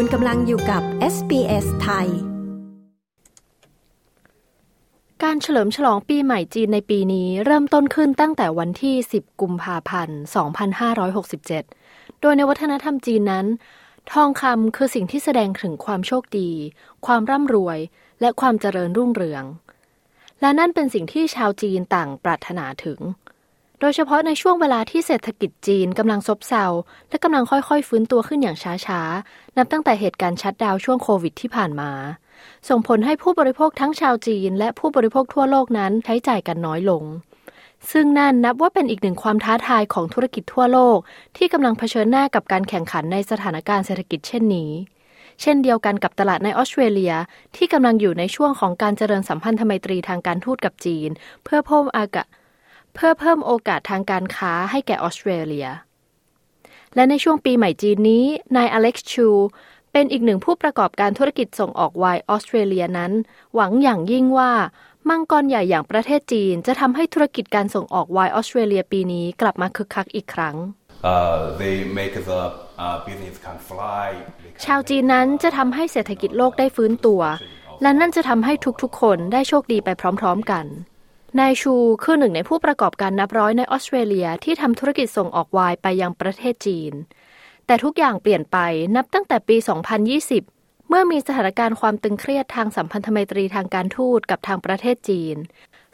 [0.00, 0.82] คุณกำลังอยู่กับ
[1.14, 2.08] SBS ไทย
[5.22, 10.18] การเฉลิมฉลองปีใหม่จีนในปีนี้เริ่มต้นขึ้นตั้งแต่วันที่ 10 กุมภาพันธ์
[11.60, 13.46] 2567 โดยในวัฒนธรรมจีนนั้น
[14.12, 16.50] ทองคำคือสิ่งที่แสดงถึงความโชคดี
[17.06, 17.78] ความร่ำรวย
[18.20, 19.44] และความเจริญรุ่งเรือง
[20.40, 22.98] และนั่นเป็นสิ่งที่ชาวจีนต่างปรารถนาถึง
[23.80, 26.66] โดยเฉพาะในช่วงเวลาที่เศรษฐกิจจีนกำลังซบเซา
[27.08, 28.56] และกำลังค่อยๆ ฟื้นตัวขึ้นอย่าง
[28.86, 31.90] ช้าๆ นับตั้งแต่เหตุการณ์ชัดดาวช่วงโควิดที่ผ่านมา
[32.68, 37.04] ส่งผลให้ผู้บริโภคทั้งชาวจีน และผู้บริโภคทั่วโลกนั้นใช้จ่ายกันน้อยลง
[37.90, 40.98] ซึ่งนั่นนับว่าเป็นอีกหนึ่งความท้าทายของธุรกิจทั่วโลก
[41.36, 44.70] ที่กำลังเผชิญหน้ากับการแข่งขันในสถานการณ์เศรษฐกิจเช่นนี้
[45.42, 47.14] เช่นเดียวกันกับตลาดในออสเตรเลีย
[47.56, 51.10] ที่กำลังอยู่ในช่วงของการเจริญสัมพันธไมตรีทางการทูตกับจีน
[51.44, 52.26] เพื่อเพิ่มอากาศ
[53.00, 55.68] เพื่อเพิ่มโอกาสทางการค้าให้แก่ออสเตรเลีย
[56.94, 58.24] และในช่วงปีใหม่จีนนี้
[58.56, 59.28] นายอเล็กซ์ชู
[59.92, 63.12] เป็นอีกหนึ่งผู้ประกอบการธุรกิจส่งออกไวน์ออสเตรเลียนั้น
[63.54, 64.52] หวังอย่างยิ่งว่า
[65.08, 70.56] มังกรใหญ่อย่างประเทศจีน จะทำให้ธุรกิจการส่งออกไวน์ออสเตรเลียปีนี้กลับมาคึกคักอีกครั้ง
[71.12, 71.38] uh,
[71.98, 72.40] make the,
[72.84, 74.08] uh, business can fly
[74.64, 77.22] ชาวจีนนั้นจะทำให้เศรษฐกิจโลกได้ฟื้นตัว
[77.82, 78.52] และนั่นจะทำให้
[78.82, 79.88] ทุกๆคนได้โชคดีไป
[80.20, 80.66] พร้อมๆกัน
[81.36, 86.92] นายชูคือหนึ่งในผู้ประกอบการนับร้อยในออสเตรเลียที่ทำธุรกิจส่งออกไวน์ไปยังประเทศจีน
[87.66, 88.56] แต่ทุกอย่างเปลี่ยนไป
[88.96, 89.56] นับตั้งแต่ปี
[90.22, 95.36] 2020 เมื่อมีสถานการณ์ความตึงเครียดทางสัมพันธไมตรีทางการทูตกับทางประเทศจีน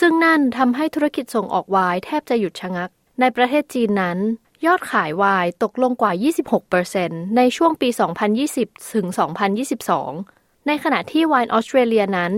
[0.00, 2.90] ซึ่งนั่นทำให้ธุรกิจส่งออกไวน์แทบจะหยุดชะงัก
[3.20, 4.18] ในประเทศจีนนั้น
[4.66, 6.12] ยอดขายไวน์ตกลงกว่า
[6.74, 7.88] 26%ในช่วงปี
[8.40, 9.06] 2020 ถึง
[9.86, 12.32] 2022 ในขณะที่ไวน์ออสเตรเลียนั้น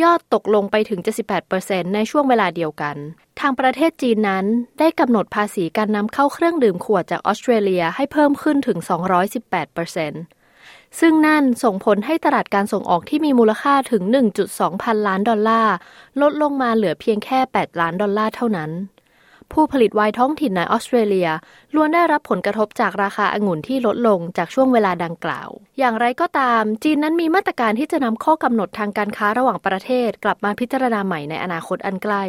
[0.00, 1.00] ยอดตกลงไปถึง
[1.46, 2.96] 78%ในช่วงเวลาเดียวกัน
[3.40, 4.44] ทางประเทศจีนนั้น
[4.78, 8.78] ได้กำหนดภาษีการนำเข้าเครื่องดื่มขวดจากออสเตรเลียให้เพิ่มขึ้นถึง
[9.68, 14.02] 218%ซึ่งนั่นส่งผลให้ตลาดการส่งออกที่มีมูลค่าถึง
[14.42, 15.74] 1.2 พันล้านดอลลาร์
[16.20, 18.70] ลดลงมาเหลือเพียงแค่ 8 ล้านดอลลาร์เท่านั้น
[19.52, 21.28] ผู้ผลิตไวน์ท้องถิ่นในออสเตรเลีย
[21.74, 25.48] ล้วนได้รับผลกระทบจากราคาองุ่นที่ลดลงจากช่วงเวลาดังกล่าว
[25.78, 32.24] อย่างไรก็ตาม จีนนั้นมีมาตรการที่จะนำข้อกำหนดทางการค้าระหว่างประเทศ กลับมาพิจารณาใหม่ในอนาคตอันใกล้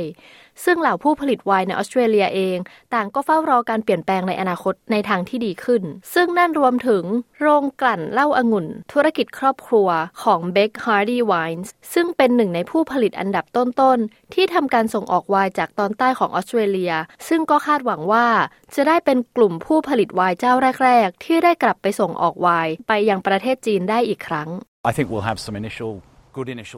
[0.63, 2.57] ซึ่งเหล่าผู้ผลิตไวน์ในออสเตรเลียเอง
[2.93, 5.83] ต่างก็เฝ้ารอการเปลี่ยนแปลงในอนาคตในทางที่ดีขึ้น
[6.13, 7.03] ซึ่งนั่นรวมถึง
[7.39, 9.89] โรงกลั่นเหล้าอางุ่น ธุรกิจครอบครัว
[10.23, 16.93] ของ Beck Hardy Wines ซึ่งเป็นหนึ่งในผู้ผลิตอันดับต้นๆ ที่ทำการส่งออกไวน์จากตอนใต้ของออสเตรเลีย
[17.27, 18.27] ซึ่งก็คาดหวังว่า
[18.75, 20.53] จะได้เป็นกลุ่มผู้ผลิตไวน์เจ้า
[20.83, 24.49] แรก ๆ ที่ได้กลับไปส่งออกไวน์ไปยังประเทศจีนได้อีกครั้ง
[24.89, 25.93] I think we'll have some initial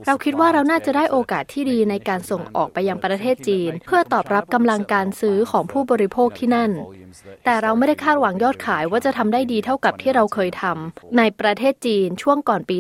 [0.08, 6.72] เราคิดว่าเราน่าจะได้โอกาสที่ดีในการส่งออกไปยังประเทศจีน เพื่อตอบรับกำลังการซื้อของผู้บริโภคที่นั่น
[7.46, 12.78] แต่เราไม่ได้คาดหวังยอดขายว่าจะทำได้ดีเท่ากับที่เราเคยทำในประเทศจีนช่วงก่อนปี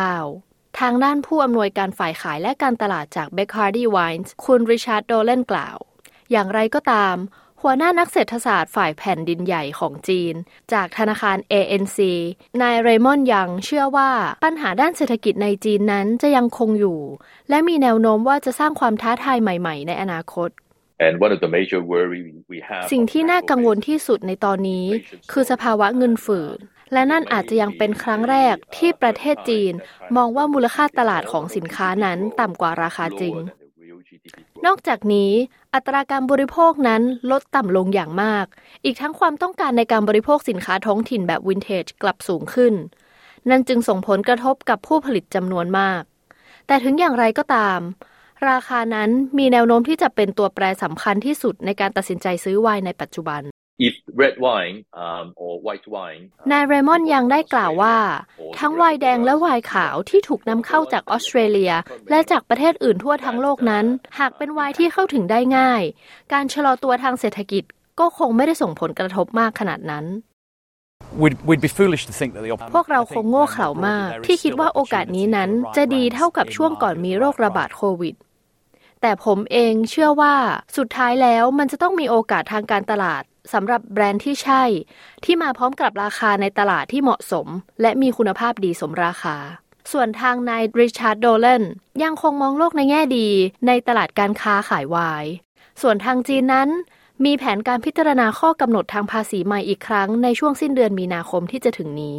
[0.00, 5.76] 2019ทางด้านผู้อำนวยการฝ่ายขายและการตลาดจาก Bacardi Wines คุณริชาร์ดโดเลนกล่าว
[6.30, 7.16] อย่างไรก็ตาม
[7.62, 10.34] หัวหน้านักเศรษฐศาสตร์ฝ่ายแผ่นดินใหญ่ของจีน
[10.72, 11.98] จากธนาคาร ANC
[12.62, 14.10] นายเรมอนยังเชื่อว่า
[14.44, 17.00] ปัญหาด้านเศรษฐกิจในจีนนั้นจะยังคงอยู่
[17.50, 20.50] และมีแนวโน้มว่าจะสร้างความท้าทายใหม่ๆ ในอนาคต
[22.92, 24.86] สิ่งที่น่ากังวลที่สุดในตอนนี้
[25.32, 26.58] คือสภาวะเงินฝืด
[26.92, 29.72] และนั่นอาจจะยังเป็นครั้งแรกที่ประเทศจีน
[30.16, 33.36] มองว่ามูลค่าตลาดของสินค้านั้นต่ำกว่าราคาจริง
[34.66, 35.30] นอกจากนี้
[35.74, 38.46] อัตราการบริโภคนั้นลดต่ำลงอย่างมาก
[38.84, 42.74] อีกทั้งความต้องการในการบริโภคสินค้าท้องถิ่นแบบวินเทจกลับสูงขึ้น
[43.50, 46.02] นั่นจึงส่งผลกระทบกับผู้ผลิตจำนวนมาก
[46.66, 47.80] แต่ถึงอย่างไรก็ตาม
[48.48, 53.42] ราคานั้นมีแนวโน้มที่จะเป็นตัวแปรสำคัญที่สุดในการตัดสินใจซื้อไวน์ในปัจจุบัน
[53.86, 57.96] if red wine um, or white wine นายเรมอนยังได้กล่าวว่า
[58.58, 61.72] ทั้งไวน์แดงและไวน์ขาวที่ถูกนำเข้าจากออสเตรเลีย
[62.10, 63.86] และจากประเทศอื่นทั่วทั้งโลกนั้น
[64.18, 65.82] หากเป็นไวน์ที่เข้าถึงได้ง่าย
[66.32, 67.64] การชะลอตัวทางเศรษฐกิจ
[68.00, 70.06] ก็คงไม่ได้ส่งผลกระทบมากขนาดนั้น
[72.74, 78.14] พวกเราคงโง่เขลามาก ที่คิดว่าโอกาสนี้นั้นจะดีเท่ากับช่วงก่อนมีโรคระบาดโควิด
[79.00, 80.34] แต่ผมเองเชื่อว่า
[80.76, 84.62] สุดท้ายแล้วมันจะต้องมีโอกาสทางการตลาดสำหรับแบรนด์ที่ใช่
[85.24, 87.46] ที่มาพร้อมกับราคาในตลาดที่เหมาะสม
[87.80, 89.36] และมีคุณภาพดีสมราคา
[89.92, 91.64] ส่วนทางนายริชาร์ดโดเลน
[92.02, 93.28] ยังคงมองโลกในแง่ดี
[93.66, 95.24] ในตลาดการค้าขายวาย
[95.82, 96.68] ส่วนทางจีนนั้น
[97.24, 102.18] มีแผนการพิจารณาข้อกำหนดทางภาษีใหม่อีกครั้งในช่วงสิ้นเดือนมีนาคมที่จะถึงนี้